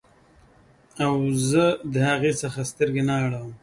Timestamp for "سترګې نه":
2.71-3.15